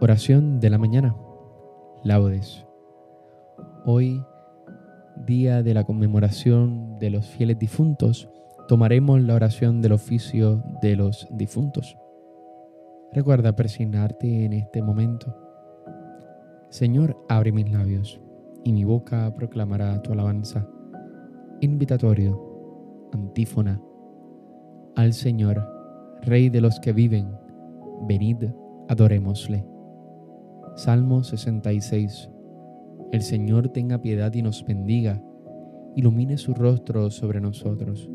Oración 0.00 0.60
de 0.60 0.70
la 0.70 0.78
mañana. 0.78 1.16
Laudes. 2.04 2.64
Hoy, 3.84 4.24
día 5.26 5.64
de 5.64 5.74
la 5.74 5.82
conmemoración 5.82 7.00
de 7.00 7.10
los 7.10 7.26
fieles 7.26 7.58
difuntos, 7.58 8.30
tomaremos 8.68 9.20
la 9.20 9.34
oración 9.34 9.82
del 9.82 9.90
oficio 9.90 10.62
de 10.80 10.94
los 10.94 11.26
difuntos. 11.32 11.98
Recuerda 13.12 13.56
persignarte 13.56 14.44
en 14.44 14.52
este 14.52 14.82
momento. 14.82 15.36
Señor, 16.68 17.16
abre 17.28 17.50
mis 17.50 17.68
labios 17.72 18.20
y 18.62 18.72
mi 18.72 18.84
boca 18.84 19.34
proclamará 19.34 20.00
tu 20.00 20.12
alabanza. 20.12 20.64
Invitatorio, 21.60 23.10
antífona. 23.12 23.82
Al 24.94 25.12
Señor, 25.12 25.68
Rey 26.22 26.50
de 26.50 26.60
los 26.60 26.78
que 26.78 26.92
viven, 26.92 27.36
venid, 28.06 28.44
adorémosle. 28.88 29.77
Salmo 30.78 31.24
66. 31.24 32.30
El 33.10 33.22
Señor 33.22 33.70
tenga 33.70 34.00
piedad 34.00 34.32
y 34.32 34.42
nos 34.42 34.64
bendiga, 34.64 35.20
ilumine 35.96 36.38
su 36.38 36.54
rostro 36.54 37.10
sobre 37.10 37.40
nosotros, 37.40 38.08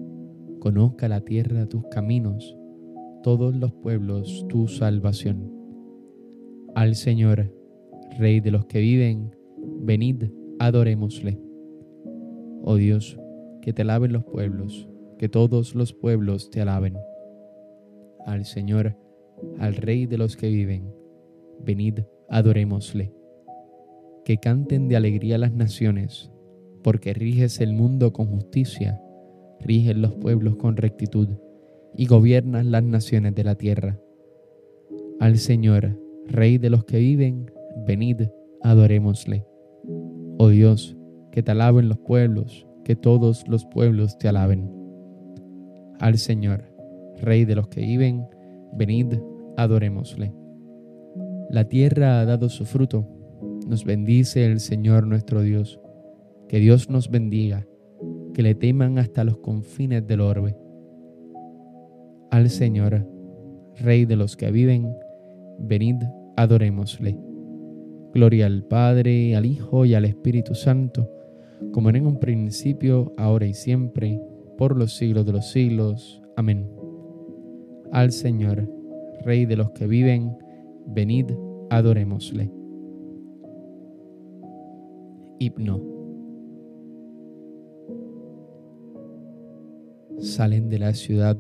conozca 0.61 1.09
la 1.09 1.19
tierra 1.19 1.65
tus 1.65 1.85
caminos, 1.87 2.57
todos 3.21 3.53
los 3.53 3.73
pueblos 3.73 4.45
tu 4.47 4.69
salvación. 4.69 5.51
Al 6.73 6.95
Señor, 6.95 7.53
Rey 8.17 8.39
de 8.39 8.51
los 8.51 8.65
que 8.67 8.79
viven, 8.79 9.35
venid, 9.81 10.31
adorémosle. 10.59 11.37
Oh 12.63 12.75
Dios, 12.75 13.19
que 13.61 13.73
te 13.73 13.81
alaben 13.81 14.13
los 14.13 14.23
pueblos, 14.23 14.87
que 15.17 15.27
todos 15.27 15.75
los 15.75 15.91
pueblos 15.91 16.49
te 16.49 16.61
alaben. 16.61 16.95
Al 18.25 18.45
Señor, 18.45 18.95
al 19.59 19.75
Rey 19.75 20.05
de 20.05 20.17
los 20.17 20.37
que 20.37 20.47
viven, 20.47 20.93
venid, 21.61 21.99
adorémosle. 22.33 23.13
Que 24.25 24.37
canten 24.37 24.87
de 24.87 24.95
alegría 24.95 25.37
las 25.37 25.53
naciones, 25.53 26.31
porque 26.81 27.13
riges 27.13 27.61
el 27.61 27.73
mundo 27.73 28.11
con 28.11 28.25
justicia, 28.25 28.99
riges 29.59 29.95
los 29.95 30.13
pueblos 30.13 30.55
con 30.55 30.75
rectitud, 30.75 31.29
y 31.95 32.07
gobiernas 32.07 32.65
las 32.65 32.83
naciones 32.83 33.35
de 33.35 33.43
la 33.43 33.53
tierra. 33.53 33.99
Al 35.19 35.37
Señor, 35.37 35.99
Rey 36.25 36.57
de 36.57 36.71
los 36.71 36.85
que 36.85 36.97
viven, 36.97 37.51
venid, 37.85 38.23
adorémosle. 38.63 39.45
Oh 40.39 40.49
Dios, 40.49 40.97
que 41.31 41.43
te 41.43 41.51
alaben 41.51 41.87
los 41.87 41.99
pueblos, 41.99 42.65
que 42.83 42.95
todos 42.95 43.47
los 43.47 43.63
pueblos 43.65 44.17
te 44.17 44.27
alaben. 44.27 44.71
Al 45.99 46.17
Señor, 46.17 46.63
Rey 47.21 47.45
de 47.45 47.55
los 47.55 47.67
que 47.67 47.81
viven, 47.81 48.25
venid, 48.75 49.19
adorémosle. 49.55 50.33
La 51.49 51.67
tierra 51.67 52.19
ha 52.19 52.25
dado 52.25 52.49
su 52.49 52.65
fruto, 52.65 53.07
nos 53.67 53.85
bendice 53.85 54.45
el 54.45 54.59
Señor 54.59 55.07
nuestro 55.07 55.41
Dios. 55.41 55.79
Que 56.47 56.59
Dios 56.59 56.89
nos 56.89 57.09
bendiga, 57.09 57.65
que 58.33 58.43
le 58.43 58.55
teman 58.55 58.99
hasta 58.99 59.23
los 59.23 59.37
confines 59.37 60.05
del 60.05 60.21
orbe. 60.21 60.55
Al 62.31 62.49
Señor, 62.49 63.07
Rey 63.79 64.05
de 64.05 64.15
los 64.15 64.35
que 64.35 64.51
viven, 64.51 64.95
venid, 65.59 65.95
adorémosle. 66.35 67.17
Gloria 68.13 68.45
al 68.45 68.63
Padre, 68.63 69.35
al 69.35 69.45
Hijo 69.45 69.85
y 69.85 69.95
al 69.95 70.05
Espíritu 70.05 70.53
Santo, 70.53 71.09
como 71.71 71.89
era 71.89 71.97
en 71.97 72.05
un 72.05 72.19
principio, 72.19 73.13
ahora 73.17 73.45
y 73.47 73.53
siempre, 73.53 74.21
por 74.57 74.77
los 74.77 74.95
siglos 74.95 75.25
de 75.25 75.31
los 75.31 75.51
siglos. 75.51 76.21
Amén. 76.35 76.69
Al 77.91 78.11
Señor, 78.11 78.69
Rey 79.23 79.45
de 79.45 79.55
los 79.55 79.71
que 79.71 79.87
viven, 79.87 80.37
venid, 80.87 81.31
adorémosle. 81.69 82.51
Himno. 85.39 85.81
Salen 90.19 90.69
de 90.69 90.79
la 90.79 90.93
ciudad 90.93 91.37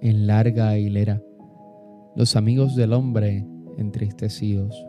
en 0.00 0.26
larga 0.26 0.78
hilera 0.78 1.22
los 2.16 2.36
amigos 2.36 2.74
del 2.74 2.92
hombre 2.92 3.46
entristecidos. 3.78 4.86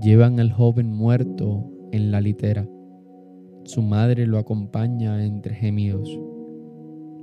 Llevan 0.00 0.40
al 0.40 0.52
joven 0.52 0.92
muerto 0.92 1.70
en 1.92 2.10
la 2.10 2.20
litera. 2.20 2.68
Su 3.64 3.82
madre 3.82 4.26
lo 4.26 4.38
acompaña 4.38 5.24
entre 5.24 5.54
gemidos. 5.54 6.20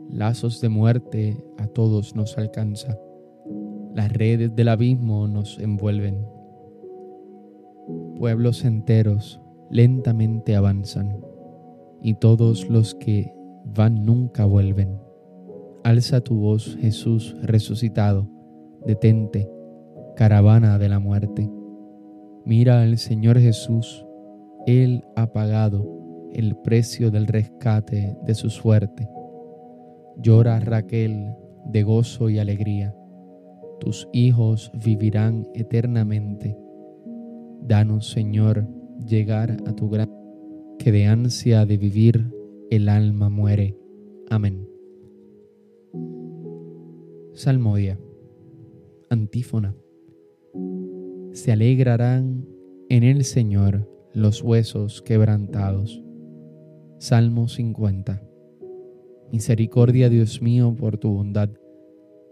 Lazos 0.09 0.61
de 0.61 0.69
muerte 0.69 1.43
a 1.57 1.67
todos 1.67 2.15
nos 2.15 2.37
alcanza. 2.37 2.97
Las 3.94 4.12
redes 4.12 4.56
del 4.56 4.69
abismo 4.69 5.28
nos 5.28 5.59
envuelven. 5.59 6.25
Pueblos 8.18 8.63
enteros 8.63 9.41
lentamente 9.69 10.56
avanzan 10.56 11.19
y 12.02 12.16
todos 12.16 12.69
los 12.69 12.96
que 12.96 13.34
van 13.66 14.06
nunca 14.06 14.46
vuelven. 14.46 15.00
Alza 15.84 16.22
tu 16.22 16.35
voz, 16.35 16.78
Jesús 16.79 17.35
resucitado, 17.41 18.28
detente, 18.85 19.50
caravana 20.16 20.78
de 20.78 20.90
la 20.90 21.00
muerte. 21.00 21.50
Mira 22.46 22.81
al 22.81 22.97
Señor 22.97 23.40
Jesús, 23.40 24.06
Él 24.68 25.03
ha 25.16 25.31
pagado 25.31 26.29
el 26.34 26.56
precio 26.56 27.12
del 27.12 27.28
rescate 27.28 28.18
de 28.25 28.35
su 28.35 28.50
suerte. 28.50 29.09
Llora 30.18 30.59
Raquel 30.59 31.35
de 31.66 31.84
gozo 31.84 32.29
y 32.29 32.40
alegría, 32.40 32.96
tus 33.81 34.07
hijos 34.13 34.71
vivirán 34.85 35.47
eternamente. 35.55 36.55
Danos, 37.63 38.11
Señor, 38.11 38.67
llegar 39.07 39.57
a 39.65 39.73
tu 39.73 39.89
gran 39.89 40.09
que 40.77 40.91
de 40.91 41.07
ansia 41.07 41.65
de 41.65 41.77
vivir 41.77 42.31
el 42.69 42.89
alma 42.89 43.29
muere. 43.29 43.75
Amén. 44.29 44.67
Salmodia. 47.33 47.99
Antífona. 49.09 49.75
Se 51.33 51.51
alegrarán 51.51 52.45
en 52.89 53.03
el 53.03 53.23
Señor 53.23 53.89
los 54.13 54.43
huesos 54.43 55.01
quebrantados. 55.01 56.03
Salmo 56.99 57.47
50. 57.47 58.21
Misericordia, 59.31 60.09
Dios 60.09 60.41
mío, 60.41 60.75
por 60.77 60.97
tu 60.97 61.13
bondad, 61.13 61.49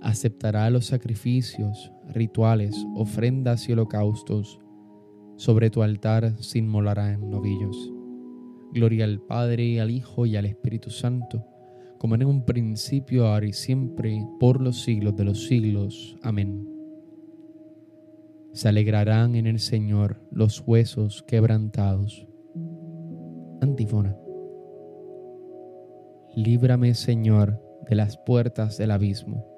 aceptará 0.00 0.70
los 0.70 0.86
sacrificios, 0.86 1.92
rituales, 2.08 2.76
ofrendas 2.94 3.68
y 3.68 3.72
holocaustos. 3.72 4.60
Sobre 5.36 5.70
tu 5.70 5.82
altar 5.82 6.34
se 6.42 6.58
inmolarán 6.58 7.30
novillos. 7.30 7.92
Gloria 8.72 9.04
al 9.04 9.20
Padre, 9.20 9.80
al 9.80 9.90
Hijo 9.90 10.26
y 10.26 10.36
al 10.36 10.44
Espíritu 10.44 10.90
Santo, 10.90 11.46
como 11.98 12.14
en 12.14 12.24
un 12.24 12.44
principio, 12.44 13.26
ahora 13.26 13.46
y 13.46 13.52
siempre, 13.52 14.24
por 14.38 14.60
los 14.60 14.82
siglos 14.82 15.16
de 15.16 15.24
los 15.24 15.46
siglos. 15.46 16.16
Amén. 16.22 16.68
Se 18.52 18.68
alegrarán 18.68 19.34
en 19.36 19.46
el 19.46 19.58
Señor 19.58 20.20
los 20.30 20.62
huesos 20.66 21.22
quebrantados 21.22 22.28
Antífona. 23.60 24.16
Líbrame, 26.36 26.94
Señor, 26.94 27.60
de 27.88 27.96
las 27.96 28.16
puertas 28.18 28.78
del 28.78 28.92
abismo. 28.92 29.57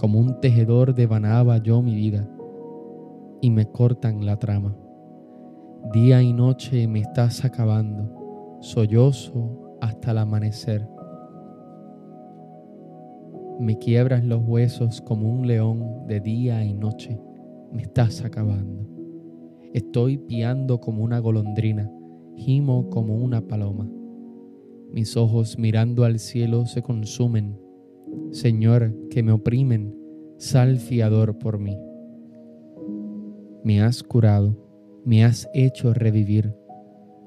como 0.00 0.18
un 0.18 0.40
tejedor 0.40 0.94
devanaba 0.94 1.58
yo 1.58 1.82
mi 1.82 1.94
vida, 1.94 2.26
y 3.42 3.50
me 3.50 3.66
cortan 3.66 4.24
la 4.24 4.38
trama. 4.38 4.74
Día 5.92 6.22
y 6.22 6.32
noche 6.32 6.88
me 6.88 7.00
estás 7.00 7.44
acabando, 7.44 8.58
sollozo 8.60 9.76
hasta 9.78 10.12
el 10.12 10.18
amanecer. 10.18 10.88
Me 13.58 13.76
quiebras 13.76 14.24
los 14.24 14.42
huesos 14.42 15.02
como 15.02 15.30
un 15.30 15.46
león 15.46 16.06
de 16.06 16.20
día 16.20 16.64
y 16.64 16.72
noche, 16.72 17.20
me 17.70 17.82
estás 17.82 18.24
acabando. 18.24 18.88
Estoy 19.74 20.16
piando 20.16 20.80
como 20.80 21.04
una 21.04 21.18
golondrina, 21.18 21.92
gimo 22.36 22.88
como 22.88 23.16
una 23.16 23.42
paloma. 23.42 23.86
Mis 24.90 25.14
ojos 25.18 25.58
mirando 25.58 26.04
al 26.04 26.18
cielo 26.18 26.64
se 26.64 26.80
consumen. 26.80 27.60
Señor, 28.30 28.94
que 29.10 29.22
me 29.22 29.32
oprimen, 29.32 29.94
sal 30.38 30.78
fiador 30.78 31.38
por 31.38 31.58
mí. 31.58 31.78
Me 33.64 33.82
has 33.82 34.02
curado, 34.02 34.56
me 35.04 35.24
has 35.24 35.48
hecho 35.54 35.92
revivir. 35.92 36.54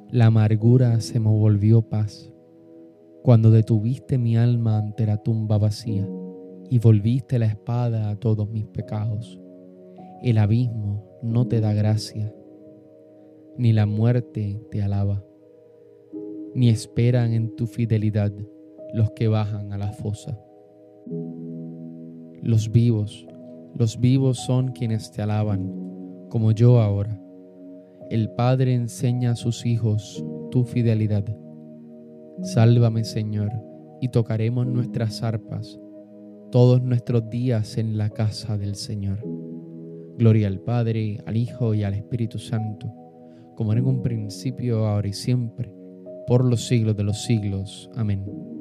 La 0.10 0.28
amargura 0.28 1.00
se 1.02 1.20
me 1.20 1.30
volvió 1.30 1.82
paz. 1.82 2.32
Cuando 3.24 3.52
detuviste 3.52 4.18
mi 4.18 4.38
alma 4.38 4.78
ante 4.78 5.06
la 5.06 5.18
tumba 5.18 5.58
vacía 5.58 6.08
y 6.70 6.80
volviste 6.80 7.40
la 7.40 7.46
espada 7.46 8.10
a 8.10 8.16
todos 8.16 8.50
mis 8.50 8.66
pecados 8.66 9.40
el 10.24 10.38
abismo 10.38 11.04
no 11.22 11.50
te 11.50 11.60
da 11.60 11.74
gracia, 11.74 12.34
ni 13.58 13.74
la 13.74 13.86
muerte 13.86 14.62
te 14.72 14.82
alaba, 14.82 15.22
ni 16.56 16.70
esperan 16.70 17.34
en 17.34 17.54
tu 17.58 17.68
fidelidad 17.68 18.32
los 18.94 19.12
que 19.12 19.28
bajan 19.28 19.74
a 19.74 19.78
la 19.78 19.92
fosa. 19.92 20.40
Los 22.42 22.72
vivos, 22.72 23.28
los 23.76 24.00
vivos 24.00 24.38
son 24.38 24.72
quienes 24.72 25.12
te 25.12 25.22
alaban, 25.22 25.72
como 26.30 26.52
yo 26.52 26.80
ahora. 26.80 27.20
El 28.10 28.30
Padre 28.32 28.74
enseña 28.74 29.32
a 29.32 29.36
sus 29.36 29.66
hijos 29.66 30.24
tu 30.52 30.64
fidelidad. 30.64 31.26
Sálvame, 32.42 33.04
Señor, 33.04 33.52
y 34.02 34.10
tocaremos 34.10 34.68
nuestras 34.68 35.24
arpas 35.24 35.80
todos 36.54 36.84
nuestros 36.84 37.32
días 37.32 37.80
en 37.80 37.98
la 37.98 38.12
casa 38.12 38.60
del 38.60 38.76
Señor. 38.76 39.18
Gloria 40.20 40.48
al 40.48 40.60
Padre, 40.60 41.18
al 41.26 41.36
Hijo 41.36 41.74
y 41.74 41.84
al 41.84 41.96
Espíritu 41.96 42.38
Santo, 42.38 42.94
como 43.56 43.74
en 43.74 43.84
un 43.84 44.04
principio, 44.04 44.86
ahora 44.86 45.08
y 45.08 45.14
siempre, 45.14 45.74
por 46.28 46.46
los 46.46 46.68
siglos 46.68 46.96
de 46.96 47.04
los 47.06 47.24
siglos. 47.24 47.90
Amén. 47.96 48.53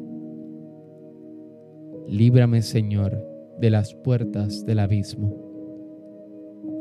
Líbrame, 2.08 2.62
Señor, 2.62 3.26
de 3.58 3.70
las 3.70 3.94
puertas 3.94 4.64
del 4.66 4.78
abismo. 4.80 5.34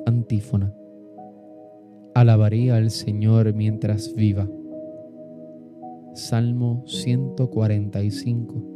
Antífona. 0.06 0.74
Alabaré 2.14 2.72
al 2.72 2.90
Señor 2.90 3.54
mientras 3.54 4.14
viva. 4.14 4.50
Salmo 6.14 6.84
145. 6.86 8.68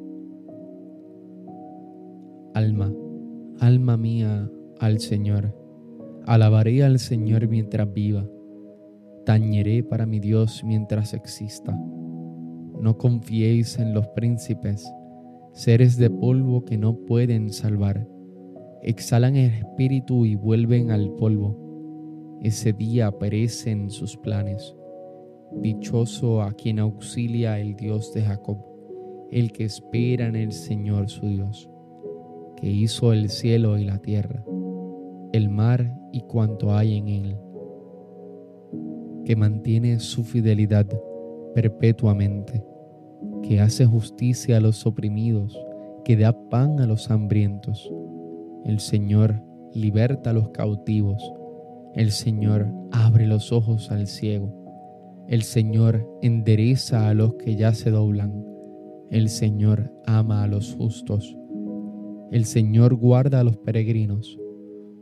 Alma, 2.54 2.94
alma 3.60 3.98
mía, 3.98 4.50
al 4.80 5.00
Señor 5.00 5.54
Alabaré 6.28 6.84
al 6.84 6.98
Señor 6.98 7.48
mientras 7.48 7.94
viva, 7.94 8.28
tañeré 9.28 9.84
para 9.84 10.08
mi 10.08 10.20
Dios 10.20 10.64
mientras 10.64 11.14
exista. 11.14 11.72
No 12.82 12.98
confiéis 12.98 13.78
en 13.78 13.94
los 13.94 14.08
príncipes, 14.08 14.92
seres 15.56 15.98
de 15.98 16.12
polvo 16.12 16.64
que 16.64 16.78
no 16.78 16.96
pueden 16.96 17.52
salvar. 17.52 18.08
Exhalan 18.84 19.36
el 19.36 19.52
espíritu 19.52 20.26
y 20.26 20.36
vuelven 20.36 20.92
al 20.92 21.10
polvo. 21.16 22.38
Ese 22.44 22.72
día 22.72 23.12
perecen 23.12 23.90
sus 23.90 24.16
planes. 24.18 24.76
Dichoso 25.62 26.44
a 26.44 26.52
quien 26.52 26.78
auxilia 26.78 27.60
el 27.60 27.76
Dios 27.76 28.14
de 28.14 28.22
Jacob, 28.22 28.60
el 29.32 29.52
que 29.52 29.64
espera 29.64 30.28
en 30.28 30.36
el 30.36 30.52
Señor 30.52 31.10
su 31.10 31.28
Dios, 31.28 31.68
que 32.58 32.70
hizo 32.70 33.14
el 33.14 33.30
cielo 33.30 33.80
y 33.80 33.86
la 33.86 33.98
tierra 33.98 34.46
el 35.36 35.50
mar 35.50 35.94
y 36.14 36.22
cuanto 36.22 36.74
hay 36.74 36.98
en 36.98 37.10
él, 37.10 37.38
que 39.26 39.36
mantiene 39.36 40.00
su 40.00 40.24
fidelidad 40.24 40.88
perpetuamente, 41.54 42.64
que 43.48 43.62
hace 43.62 43.86
justicia 43.86 44.58
a 44.58 44.60
los 44.60 44.86
oprimidos, 44.86 45.58
que 46.04 46.18
da 46.18 46.34
pan 46.50 46.80
a 46.80 46.88
los 46.88 47.12
hambrientos. 47.12 47.92
El 48.64 48.80
Señor 48.80 49.42
liberta 49.74 50.32
a 50.32 50.34
los 50.34 50.50
cautivos, 50.50 51.22
el 51.94 52.12
Señor 52.12 52.68
abre 52.92 53.28
los 53.28 53.52
ojos 53.52 53.92
al 53.92 54.08
ciego, 54.08 54.54
el 55.28 55.44
Señor 55.44 56.08
endereza 56.22 57.10
a 57.10 57.14
los 57.14 57.36
que 57.36 57.56
ya 57.56 57.74
se 57.74 57.92
doblan, 57.92 58.46
el 59.12 59.30
Señor 59.30 59.92
ama 60.06 60.44
a 60.44 60.48
los 60.48 60.76
justos, 60.76 61.38
el 62.32 62.46
Señor 62.46 62.96
guarda 62.96 63.42
a 63.42 63.44
los 63.44 63.58
peregrinos 63.58 64.40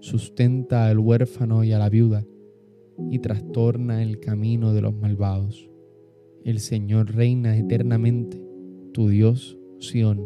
sustenta 0.03 0.87
al 0.87 0.99
huérfano 0.99 1.63
y 1.63 1.71
a 1.71 1.79
la 1.79 1.87
viuda, 1.87 2.25
y 3.09 3.19
trastorna 3.19 4.03
el 4.03 4.19
camino 4.19 4.73
de 4.73 4.81
los 4.81 4.93
malvados. 4.93 5.69
El 6.45 6.59
Señor 6.59 7.15
reina 7.15 7.57
eternamente, 7.57 8.43
tu 8.93 9.07
Dios, 9.07 9.57
Sión, 9.79 10.21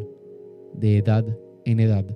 de 0.74 0.98
edad 0.98 1.24
en 1.64 1.78
edad. 1.78 2.06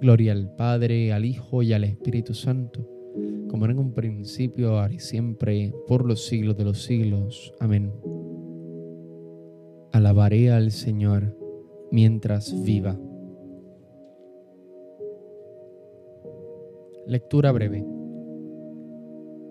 Gloria 0.00 0.30
al 0.30 0.54
Padre, 0.54 1.12
al 1.12 1.24
Hijo 1.24 1.64
y 1.64 1.72
al 1.72 1.82
Espíritu 1.82 2.34
Santo, 2.34 2.88
como 3.48 3.64
era 3.64 3.72
en 3.72 3.80
un 3.80 3.94
principio, 3.94 4.78
ahora 4.78 4.94
y 4.94 5.00
siempre, 5.00 5.74
por 5.88 6.06
los 6.06 6.26
siglos 6.26 6.56
de 6.56 6.64
los 6.64 6.84
siglos. 6.84 7.52
Amén. 7.58 7.92
Alabaré 9.92 10.52
al 10.52 10.70
Señor 10.70 11.36
mientras 11.90 12.62
viva. 12.62 12.96
Lectura 17.08 17.50
breve. 17.50 17.97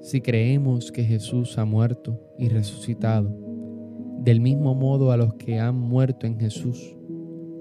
Si 0.08 0.22
creemos 0.22 0.90
que 0.90 1.04
Jesús 1.04 1.58
ha 1.58 1.66
muerto 1.66 2.18
y 2.38 2.48
resucitado, 2.48 3.30
del 4.24 4.40
mismo 4.40 4.74
modo 4.74 5.12
a 5.12 5.18
los 5.18 5.34
que 5.34 5.60
han 5.60 5.78
muerto 5.78 6.26
en 6.26 6.40
Jesús, 6.40 6.96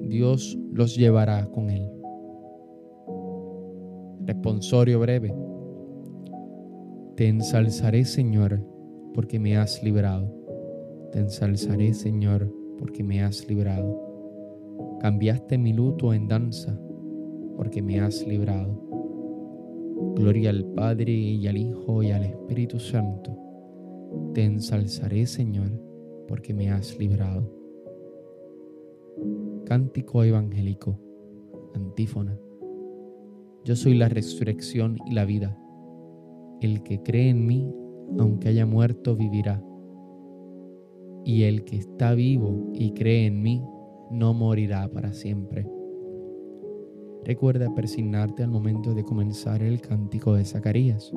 Dios 0.01 0.57
los 0.71 0.95
llevará 0.95 1.45
con 1.47 1.71
él. 1.71 1.91
Responsorio 4.27 5.01
breve. 5.01 5.35
Te 7.17 7.27
ensalzaré, 7.27 8.05
Señor, 8.05 8.65
porque 9.13 9.41
me 9.41 9.57
has 9.57 9.83
librado. 9.83 10.33
Te 11.11 11.19
ensalzaré, 11.19 11.95
Señor, 11.95 12.49
porque 12.79 13.03
me 13.03 13.25
has 13.25 13.49
librado. 13.49 14.99
Cambiaste 15.01 15.59
mi 15.59 15.73
luto 15.73 16.15
en 16.15 16.29
danza, 16.29 16.79
porque 17.57 17.83
me 17.83 17.99
has 17.99 18.25
librado. 18.25 18.96
Gloria 19.97 20.51
al 20.51 20.65
Padre 20.75 21.13
y 21.13 21.47
al 21.47 21.57
Hijo 21.57 22.03
y 22.03 22.11
al 22.11 22.25
Espíritu 22.25 22.79
Santo. 22.79 23.35
Te 24.35 24.45
ensalzaré, 24.45 25.27
Señor, 25.27 25.71
porque 26.29 26.53
me 26.53 26.71
has 26.71 26.99
librado. 26.99 27.51
Cántico 29.65 30.23
evangélico. 30.23 30.99
Antífona. 31.75 32.39
Yo 33.65 33.75
soy 33.75 33.95
la 33.95 34.09
resurrección 34.09 34.99
y 35.07 35.15
la 35.15 35.25
vida. 35.25 35.59
El 36.61 36.83
que 36.83 37.03
cree 37.03 37.31
en 37.31 37.47
mí, 37.47 37.73
aunque 38.19 38.49
haya 38.49 38.67
muerto, 38.67 39.17
vivirá. 39.17 39.63
Y 41.25 41.45
el 41.45 41.65
que 41.65 41.77
está 41.77 42.15
vivo 42.15 42.71
y 42.75 42.93
cree 42.93 43.27
en 43.27 43.43
mí, 43.43 43.65
no 44.11 44.35
morirá 44.35 44.89
para 44.89 45.13
siempre. 45.13 45.67
Recuerda 47.27 47.75
persignarte 47.75 48.45
al 48.45 48.51
momento 48.51 48.95
de 48.95 49.03
comenzar 49.03 49.61
el 49.61 49.81
cántico 49.81 50.35
de 50.35 50.45
Zacarías. 50.45 51.13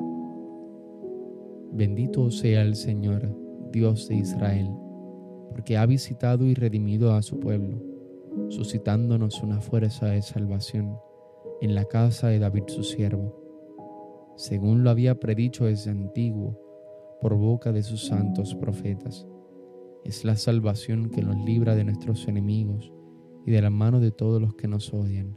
Bendito 1.70 2.32
sea 2.32 2.62
el 2.62 2.74
Señor, 2.74 3.32
Dios 3.70 4.08
de 4.08 4.16
Israel, 4.16 4.68
porque 5.50 5.76
ha 5.76 5.86
visitado 5.86 6.46
y 6.46 6.54
redimido 6.54 7.14
a 7.14 7.22
su 7.22 7.38
pueblo, 7.38 7.80
suscitándonos 8.48 9.40
una 9.44 9.60
fuerza 9.60 10.06
de 10.06 10.20
salvación 10.20 10.98
en 11.60 11.76
la 11.76 11.84
casa 11.84 12.26
de 12.26 12.40
David 12.40 12.64
su 12.66 12.82
siervo, 12.82 14.34
según 14.34 14.82
lo 14.82 14.90
había 14.90 15.20
predicho 15.20 15.66
desde 15.66 15.92
antiguo 15.92 16.58
por 17.20 17.36
boca 17.36 17.70
de 17.70 17.84
sus 17.84 18.06
santos 18.06 18.56
profetas. 18.56 19.28
Es 20.04 20.24
la 20.24 20.34
salvación 20.34 21.10
que 21.10 21.22
nos 21.22 21.36
libra 21.44 21.76
de 21.76 21.84
nuestros 21.84 22.26
enemigos 22.26 22.92
y 23.46 23.52
de 23.52 23.62
la 23.62 23.70
mano 23.70 24.00
de 24.00 24.10
todos 24.10 24.42
los 24.42 24.54
que 24.54 24.66
nos 24.66 24.92
odian. 24.92 25.36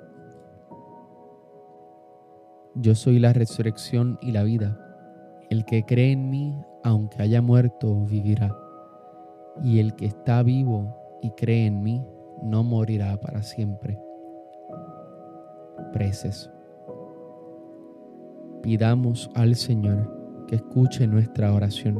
Yo 2.75 2.95
soy 2.95 3.19
la 3.19 3.33
resurrección 3.33 4.17
y 4.21 4.31
la 4.31 4.43
vida. 4.43 4.79
El 5.49 5.65
que 5.65 5.83
cree 5.83 6.13
en 6.13 6.29
mí, 6.29 6.55
aunque 6.83 7.21
haya 7.21 7.41
muerto, 7.41 8.05
vivirá. 8.05 8.55
Y 9.61 9.79
el 9.79 9.93
que 9.95 10.05
está 10.05 10.41
vivo 10.41 10.95
y 11.21 11.31
cree 11.31 11.65
en 11.65 11.83
mí, 11.83 12.01
no 12.41 12.63
morirá 12.63 13.19
para 13.19 13.43
siempre. 13.43 13.99
Preces. 15.91 16.49
Pidamos 18.63 19.29
al 19.35 19.55
Señor 19.55 20.45
que 20.47 20.55
escuche 20.55 21.07
nuestra 21.07 21.53
oración 21.53 21.99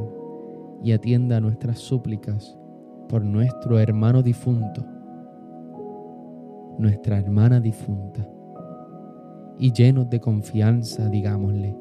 y 0.82 0.92
atienda 0.92 1.38
nuestras 1.40 1.78
súplicas 1.78 2.56
por 3.10 3.22
nuestro 3.22 3.78
hermano 3.78 4.22
difunto, 4.22 4.86
nuestra 6.78 7.18
hermana 7.18 7.60
difunta. 7.60 8.26
Y 9.62 9.70
llenos 9.70 10.10
de 10.10 10.18
confianza, 10.18 11.08
digámosle, 11.08 11.76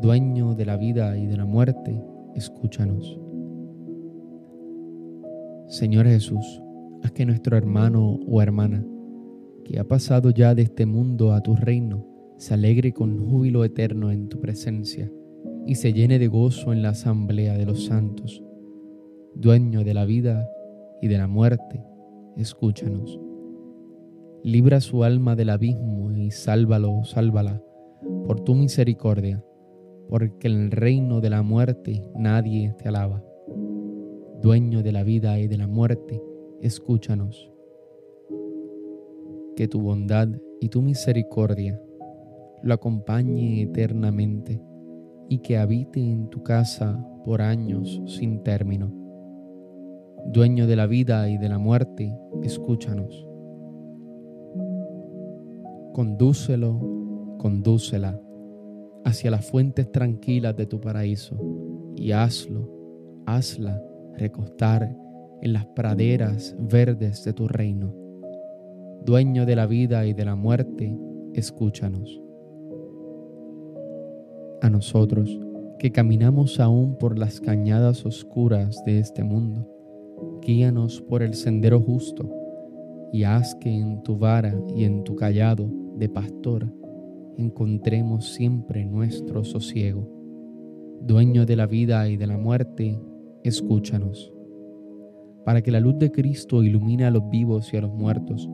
dueño 0.00 0.54
de 0.54 0.64
la 0.64 0.76
vida 0.76 1.18
y 1.18 1.26
de 1.26 1.36
la 1.36 1.44
muerte, 1.44 2.00
escúchanos. 2.36 3.18
Señor 5.66 6.06
Jesús, 6.06 6.62
haz 7.02 7.10
que 7.10 7.26
nuestro 7.26 7.56
hermano 7.56 8.20
o 8.28 8.40
hermana, 8.40 8.86
que 9.64 9.80
ha 9.80 9.88
pasado 9.88 10.30
ya 10.30 10.54
de 10.54 10.62
este 10.62 10.86
mundo 10.86 11.32
a 11.32 11.40
tu 11.40 11.56
reino, 11.56 12.06
se 12.36 12.54
alegre 12.54 12.92
con 12.92 13.28
júbilo 13.28 13.64
eterno 13.64 14.12
en 14.12 14.28
tu 14.28 14.40
presencia 14.40 15.10
y 15.66 15.74
se 15.74 15.92
llene 15.92 16.20
de 16.20 16.28
gozo 16.28 16.72
en 16.72 16.82
la 16.82 16.90
asamblea 16.90 17.58
de 17.58 17.66
los 17.66 17.86
santos. 17.86 18.40
Dueño 19.34 19.82
de 19.82 19.94
la 19.94 20.04
vida 20.04 20.48
y 21.02 21.08
de 21.08 21.18
la 21.18 21.26
muerte, 21.26 21.84
escúchanos. 22.36 23.18
Libra 24.44 24.82
su 24.82 25.04
alma 25.04 25.36
del 25.36 25.48
abismo 25.48 26.12
y 26.12 26.30
sálvalo, 26.30 27.02
sálvala, 27.04 27.62
por 28.26 28.40
tu 28.40 28.54
misericordia, 28.54 29.42
porque 30.06 30.48
en 30.48 30.64
el 30.64 30.70
reino 30.70 31.22
de 31.22 31.30
la 31.30 31.40
muerte 31.40 32.02
nadie 32.14 32.74
te 32.76 32.90
alaba. 32.90 33.24
Dueño 34.42 34.82
de 34.82 34.92
la 34.92 35.02
vida 35.02 35.38
y 35.38 35.48
de 35.48 35.56
la 35.56 35.66
muerte, 35.66 36.22
escúchanos. 36.60 37.50
Que 39.56 39.66
tu 39.66 39.80
bondad 39.80 40.28
y 40.60 40.68
tu 40.68 40.82
misericordia 40.82 41.80
lo 42.62 42.74
acompañe 42.74 43.62
eternamente 43.62 44.60
y 45.26 45.38
que 45.38 45.56
habite 45.56 46.00
en 46.00 46.28
tu 46.28 46.42
casa 46.42 47.02
por 47.24 47.40
años 47.40 48.02
sin 48.04 48.42
término. 48.42 48.92
Dueño 50.26 50.66
de 50.66 50.76
la 50.76 50.86
vida 50.86 51.30
y 51.30 51.38
de 51.38 51.48
la 51.48 51.56
muerte, 51.56 52.14
escúchanos. 52.42 53.26
Condúcelo, 55.94 56.80
condúcela 57.38 58.20
hacia 59.04 59.30
las 59.30 59.48
fuentes 59.48 59.92
tranquilas 59.92 60.56
de 60.56 60.66
tu 60.66 60.80
paraíso 60.80 61.36
y 61.94 62.10
hazlo, 62.10 62.68
hazla 63.26 63.80
recostar 64.18 64.92
en 65.40 65.52
las 65.52 65.66
praderas 65.66 66.56
verdes 66.58 67.22
de 67.22 67.32
tu 67.32 67.46
reino. 67.46 67.94
Dueño 69.04 69.46
de 69.46 69.54
la 69.54 69.66
vida 69.66 70.04
y 70.04 70.14
de 70.14 70.24
la 70.24 70.34
muerte, 70.34 70.98
escúchanos 71.32 72.20
a 74.62 74.70
nosotros 74.70 75.38
que 75.78 75.92
caminamos 75.92 76.58
aún 76.58 76.98
por 76.98 77.20
las 77.20 77.40
cañadas 77.40 78.04
oscuras 78.04 78.82
de 78.84 78.98
este 78.98 79.22
mundo. 79.22 79.70
Guíanos 80.42 81.00
por 81.02 81.22
el 81.22 81.34
sendero 81.34 81.80
justo 81.80 82.43
y 83.14 83.22
haz 83.22 83.54
que 83.54 83.70
en 83.70 84.02
tu 84.02 84.18
vara 84.18 84.52
y 84.74 84.82
en 84.82 85.04
tu 85.04 85.14
callado 85.14 85.70
de 85.94 86.08
pastor 86.08 86.66
encontremos 87.38 88.32
siempre 88.32 88.84
nuestro 88.84 89.44
sosiego. 89.44 90.10
Dueño 91.00 91.46
de 91.46 91.54
la 91.54 91.68
vida 91.68 92.08
y 92.08 92.16
de 92.16 92.26
la 92.26 92.36
muerte, 92.36 93.00
escúchanos. 93.44 94.32
Para 95.44 95.62
que 95.62 95.70
la 95.70 95.78
luz 95.78 95.96
de 96.00 96.10
Cristo 96.10 96.64
ilumine 96.64 97.04
a 97.04 97.12
los 97.12 97.30
vivos 97.30 97.72
y 97.72 97.76
a 97.76 97.82
los 97.82 97.94
muertos, 97.94 98.50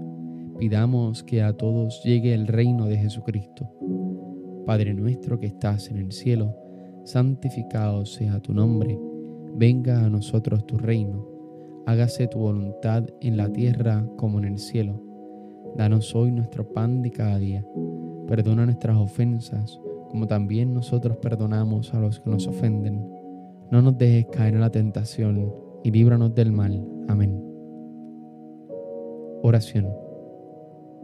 pidamos 0.59 1.23
que 1.23 1.40
a 1.40 1.55
todos 1.55 2.02
llegue 2.05 2.35
el 2.35 2.47
reino 2.47 2.85
de 2.85 2.99
Jesucristo. 2.99 3.67
Padre 4.67 4.93
nuestro 4.93 5.40
que 5.40 5.47
estás 5.47 5.90
en 5.90 5.97
el 5.97 6.12
cielo, 6.12 6.55
santificado 7.05 8.05
sea 8.05 8.40
tu 8.40 8.52
nombre, 8.52 9.00
venga 9.55 10.05
a 10.05 10.11
nosotros 10.11 10.67
tu 10.67 10.76
reino, 10.76 11.29
hágase 11.90 12.28
tu 12.28 12.38
voluntad 12.38 13.04
en 13.20 13.37
la 13.37 13.49
tierra 13.49 14.06
como 14.16 14.38
en 14.38 14.44
el 14.44 14.59
cielo. 14.59 15.02
Danos 15.76 16.14
hoy 16.14 16.30
nuestro 16.30 16.73
pan 16.73 17.02
de 17.02 17.11
cada 17.11 17.37
día, 17.37 17.64
perdona 18.28 18.64
nuestras 18.64 18.97
ofensas, 18.97 19.80
como 20.09 20.28
también 20.28 20.73
nosotros 20.73 21.16
perdonamos 21.16 21.92
a 21.92 21.99
los 21.99 22.20
que 22.20 22.30
nos 22.30 22.47
ofenden. 22.47 23.04
No 23.73 23.82
nos 23.82 23.99
dejes 23.99 24.26
caer 24.26 24.54
en 24.54 24.61
la 24.61 24.70
tentación 24.70 25.52
y 25.82 25.90
líbranos 25.90 26.32
del 26.32 26.52
mal. 26.52 26.80
Amén. 27.09 27.42
Oración. 29.42 29.88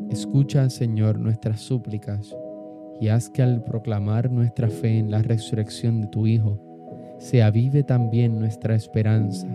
Escucha, 0.09 0.71
Señor, 0.71 1.19
nuestras 1.19 1.63
súplicas 1.63 2.37
y 3.01 3.09
haz 3.09 3.29
que 3.29 3.43
al 3.43 3.65
proclamar 3.65 4.31
nuestra 4.31 4.69
fe 4.69 4.99
en 4.99 5.11
la 5.11 5.21
resurrección 5.21 6.01
de 6.01 6.07
tu 6.07 6.29
Hijo, 6.29 6.63
se 7.19 7.43
avive 7.43 7.83
también 7.83 8.39
nuestra 8.39 8.77
esperanza 8.77 9.49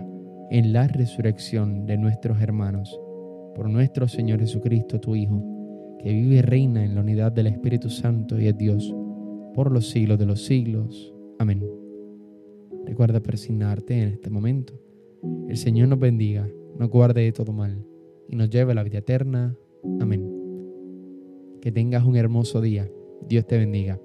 en 0.52 0.74
la 0.74 0.86
resurrección 0.86 1.86
de 1.86 1.96
nuestros 1.96 2.42
hermanos. 2.42 3.00
Por 3.54 3.70
nuestro 3.70 4.06
Señor 4.06 4.38
Jesucristo, 4.40 5.00
tu 5.00 5.16
Hijo, 5.16 5.42
que 5.98 6.12
vive 6.12 6.36
y 6.36 6.42
reina 6.42 6.84
en 6.84 6.94
la 6.94 7.00
unidad 7.00 7.32
del 7.32 7.46
Espíritu 7.46 7.88
Santo 7.88 8.38
y 8.38 8.48
es 8.48 8.58
Dios, 8.58 8.94
por 9.54 9.72
los 9.72 9.88
siglos 9.88 10.18
de 10.18 10.26
los 10.26 10.44
siglos. 10.44 11.14
Amén. 11.38 11.64
Recuerda 12.84 13.20
persignarte 13.20 13.98
en 13.98 14.08
este 14.10 14.28
momento. 14.28 14.74
El 15.48 15.56
Señor 15.56 15.88
nos 15.88 15.98
bendiga, 15.98 16.46
nos 16.78 16.90
guarde 16.90 17.22
de 17.22 17.32
todo 17.32 17.54
mal 17.54 17.86
y 18.28 18.36
nos 18.36 18.50
lleve 18.50 18.72
a 18.72 18.74
la 18.74 18.82
vida 18.82 18.98
eterna. 18.98 19.56
Amén. 20.00 20.28
Que 21.62 21.72
tengas 21.72 22.04
un 22.04 22.14
hermoso 22.14 22.60
día. 22.60 22.90
Dios 23.26 23.46
te 23.46 23.56
bendiga. 23.56 23.98